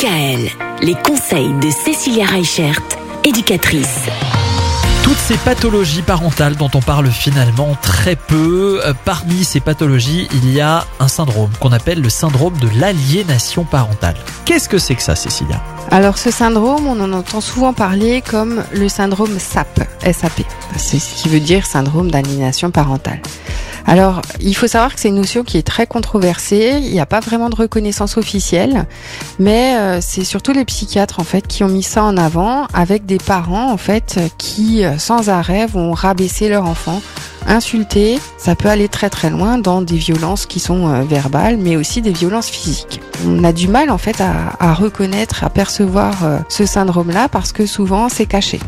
DKL, 0.00 0.48
les 0.80 0.94
conseils 0.94 1.52
de 1.60 1.68
Cécilia 1.68 2.24
Reichert, 2.24 2.80
éducatrice. 3.22 4.06
Toutes 5.02 5.18
ces 5.18 5.36
pathologies 5.36 6.00
parentales 6.00 6.56
dont 6.56 6.70
on 6.72 6.80
parle 6.80 7.10
finalement 7.10 7.76
très 7.82 8.16
peu, 8.16 8.80
euh, 8.82 8.94
parmi 9.04 9.44
ces 9.44 9.60
pathologies, 9.60 10.26
il 10.32 10.54
y 10.54 10.60
a 10.60 10.86
un 11.00 11.08
syndrome 11.08 11.50
qu'on 11.60 11.72
appelle 11.72 12.00
le 12.00 12.08
syndrome 12.08 12.56
de 12.58 12.68
l'aliénation 12.80 13.64
parentale. 13.64 14.16
Qu'est-ce 14.46 14.70
que 14.70 14.78
c'est 14.78 14.94
que 14.94 15.02
ça, 15.02 15.14
Cécilia? 15.14 15.60
Alors 15.90 16.16
ce 16.16 16.30
syndrome, 16.30 16.86
on 16.86 16.98
en 17.00 17.12
entend 17.12 17.42
souvent 17.42 17.74
parler 17.74 18.22
comme 18.22 18.64
le 18.72 18.88
syndrome 18.88 19.38
SAP, 19.38 19.80
SAP. 20.02 20.44
C'est 20.78 20.98
ce 20.98 21.22
qui 21.22 21.28
veut 21.28 21.40
dire 21.40 21.66
syndrome 21.66 22.10
d'aliénation 22.10 22.70
parentale. 22.70 23.20
Alors, 23.86 24.22
il 24.40 24.54
faut 24.54 24.66
savoir 24.66 24.94
que 24.94 25.00
c'est 25.00 25.08
une 25.08 25.16
notion 25.16 25.42
qui 25.44 25.58
est 25.58 25.66
très 25.66 25.86
controversée. 25.86 26.78
Il 26.82 26.92
n'y 26.92 27.00
a 27.00 27.06
pas 27.06 27.20
vraiment 27.20 27.48
de 27.48 27.56
reconnaissance 27.56 28.16
officielle, 28.16 28.86
mais 29.38 29.76
euh, 29.76 29.98
c'est 30.00 30.24
surtout 30.24 30.52
les 30.52 30.64
psychiatres 30.64 31.20
en 31.20 31.24
fait 31.24 31.46
qui 31.46 31.64
ont 31.64 31.68
mis 31.68 31.82
ça 31.82 32.04
en 32.04 32.16
avant, 32.16 32.66
avec 32.72 33.06
des 33.06 33.18
parents 33.18 33.72
en 33.72 33.76
fait 33.76 34.20
qui 34.38 34.84
euh, 34.84 34.98
sans 34.98 35.28
arrêt 35.28 35.66
vont 35.66 35.92
rabaisser 35.92 36.48
leur 36.48 36.66
enfant 36.66 37.00
insulter, 37.46 38.18
ça 38.36 38.54
peut 38.54 38.68
aller 38.68 38.88
très 38.88 39.08
très 39.08 39.30
loin 39.30 39.56
dans 39.56 39.80
des 39.80 39.96
violences 39.96 40.44
qui 40.44 40.60
sont 40.60 40.88
euh, 40.88 41.02
verbales, 41.02 41.56
mais 41.56 41.76
aussi 41.76 42.02
des 42.02 42.12
violences 42.12 42.50
physiques. 42.50 43.00
On 43.26 43.42
a 43.44 43.52
du 43.52 43.66
mal 43.66 43.90
en 43.90 43.98
fait 43.98 44.20
à, 44.20 44.74
reconnaître, 44.74 45.42
à 45.42 45.50
percevoir 45.50 46.16
ce 46.48 46.66
syndrome-là 46.66 47.28
parce 47.28 47.52
que 47.52 47.66
souvent 47.66 48.08
c'est 48.08 48.26
caché. 48.26 48.60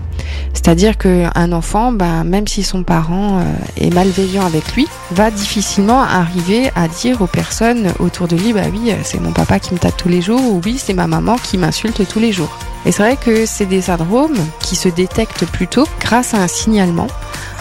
C'est-à-dire 0.53 0.97
qu'un 0.97 1.53
enfant, 1.53 1.93
ben, 1.93 2.25
même 2.25 2.47
si 2.47 2.63
son 2.63 2.83
parent 2.83 3.39
euh, 3.39 3.43
est 3.77 3.93
malveillant 3.93 4.47
avec 4.47 4.75
lui, 4.75 4.87
va 5.11 5.31
difficilement 5.31 6.03
arriver 6.03 6.71
à 6.77 6.89
dire 6.89 7.21
aux 7.21 7.27
personnes 7.27 7.93
autour 7.99 8.29
de 8.29 8.37
lui, 8.37 8.53
bah 8.53 8.63
oui, 8.73 8.93
c'est 9.03 9.21
mon 9.21 9.33
papa 9.33 9.59
qui 9.59 9.75
me 9.75 9.79
tape 9.79 9.97
tous 9.97 10.09
les 10.09 10.23
jours, 10.23 10.41
ou 10.41 10.61
oui, 10.65 10.77
c'est 10.79 10.95
ma 10.95 11.07
maman 11.07 11.37
qui 11.37 11.59
m'insulte 11.59 12.07
tous 12.09 12.21
les 12.21 12.33
jours. 12.33 12.57
Et 12.85 12.93
c'est 12.93 13.03
vrai 13.03 13.17
que 13.17 13.47
c'est 13.47 13.67
des 13.67 13.83
syndromes 13.83 14.39
qui 14.61 14.77
se 14.77 14.89
détectent 14.89 15.47
plutôt 15.47 15.87
grâce 16.01 16.35
à 16.35 16.39
un 16.39 16.49
signalement 16.49 17.07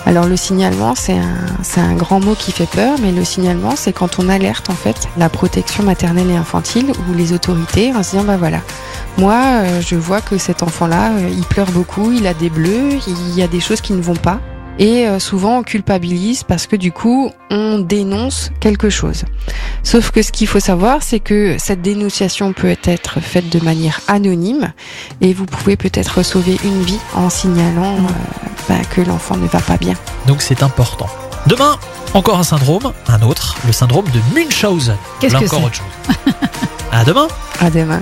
alors 0.05 0.25
le 0.25 0.35
signalement, 0.35 0.95
c'est 0.95 1.13
un, 1.13 1.81
un 1.81 1.93
grand 1.93 2.19
mot 2.19 2.35
qui 2.35 2.51
fait 2.51 2.65
peur, 2.65 2.95
mais 3.01 3.11
le 3.11 3.23
signalement, 3.23 3.75
c'est 3.75 3.93
quand 3.93 4.19
on 4.19 4.29
alerte 4.29 4.69
en 4.69 4.73
fait 4.73 5.07
la 5.17 5.29
protection 5.29 5.83
maternelle 5.83 6.29
et 6.31 6.35
infantile 6.35 6.91
ou 6.91 7.13
les 7.13 7.33
autorités 7.33 7.93
en 7.93 8.01
se 8.01 8.11
disant 8.11 8.23
bah 8.23 8.37
voilà, 8.37 8.61
moi 9.17 9.35
euh, 9.35 9.81
je 9.81 9.95
vois 9.95 10.21
que 10.21 10.37
cet 10.37 10.63
enfant-là, 10.63 11.11
euh, 11.11 11.29
il 11.29 11.43
pleure 11.45 11.71
beaucoup, 11.71 12.11
il 12.11 12.27
a 12.27 12.33
des 12.33 12.49
bleus, 12.49 12.99
il 13.07 13.35
y 13.35 13.41
a 13.41 13.47
des 13.47 13.59
choses 13.59 13.81
qui 13.81 13.93
ne 13.93 14.01
vont 14.01 14.15
pas. 14.15 14.39
Et 14.79 15.07
euh, 15.07 15.19
souvent 15.19 15.59
on 15.59 15.63
culpabilise 15.63 16.43
parce 16.43 16.65
que 16.65 16.75
du 16.75 16.91
coup 16.91 17.31
on 17.49 17.79
dénonce 17.79 18.51
quelque 18.59 18.89
chose. 18.89 19.25
Sauf 19.83 20.11
que 20.11 20.21
ce 20.21 20.31
qu'il 20.31 20.47
faut 20.47 20.59
savoir, 20.59 21.03
c'est 21.03 21.19
que 21.19 21.55
cette 21.59 21.81
dénonciation 21.81 22.53
peut 22.53 22.75
être 22.83 23.19
faite 23.19 23.49
de 23.49 23.63
manière 23.63 23.99
anonyme 24.07 24.73
et 25.19 25.33
vous 25.33 25.45
pouvez 25.45 25.75
peut-être 25.75 26.23
sauver 26.23 26.57
une 26.63 26.81
vie 26.81 26.99
en 27.13 27.29
signalant 27.29 27.95
euh, 27.95 27.99
bah, 28.69 28.75
que 28.89 29.01
l'enfant 29.01 29.37
ne 29.37 29.47
va 29.47 29.59
pas 29.59 29.77
bien. 29.77 29.93
Donc 30.27 30.41
c'est 30.41 30.63
important. 30.63 31.07
Demain, 31.47 31.77
encore 32.13 32.39
un 32.39 32.43
syndrome, 32.43 32.93
un 33.07 33.21
autre, 33.21 33.57
le 33.65 33.73
syndrome 33.73 34.05
de 34.09 34.19
Munchausen. 34.35 34.97
Qu'est-ce 35.19 35.35
que 35.35 35.45
encore 35.45 35.59
c'est 35.59 35.65
autre 35.65 35.75
chose. 35.75 36.33
à 36.91 37.03
demain 37.03 37.27
À 37.59 37.69
demain. 37.69 38.01